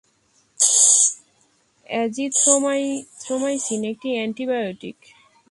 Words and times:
Azithromycin 1.89 3.81
একটি 3.91 4.09
antibiotic. 4.15 4.97